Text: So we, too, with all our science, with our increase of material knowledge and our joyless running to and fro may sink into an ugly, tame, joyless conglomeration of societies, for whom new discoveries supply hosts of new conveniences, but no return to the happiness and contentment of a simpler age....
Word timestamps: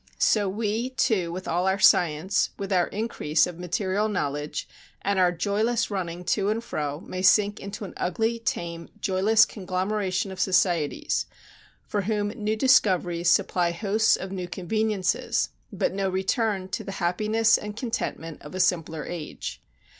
So 0.17 0.49
we, 0.49 0.89
too, 0.89 1.31
with 1.31 1.47
all 1.47 1.67
our 1.67 1.77
science, 1.77 2.49
with 2.57 2.73
our 2.73 2.87
increase 2.87 3.45
of 3.45 3.59
material 3.59 4.09
knowledge 4.09 4.67
and 5.03 5.19
our 5.19 5.31
joyless 5.31 5.91
running 5.91 6.23
to 6.25 6.49
and 6.49 6.63
fro 6.63 6.99
may 7.01 7.21
sink 7.21 7.59
into 7.59 7.85
an 7.85 7.93
ugly, 7.97 8.39
tame, 8.39 8.89
joyless 8.99 9.45
conglomeration 9.45 10.31
of 10.31 10.39
societies, 10.39 11.27
for 11.85 12.01
whom 12.01 12.29
new 12.29 12.55
discoveries 12.55 13.29
supply 13.29 13.69
hosts 13.69 14.15
of 14.15 14.31
new 14.31 14.47
conveniences, 14.47 15.49
but 15.71 15.93
no 15.93 16.09
return 16.09 16.67
to 16.69 16.83
the 16.83 16.93
happiness 16.93 17.55
and 17.55 17.77
contentment 17.77 18.41
of 18.41 18.55
a 18.55 18.59
simpler 18.59 19.05
age.... 19.05 19.61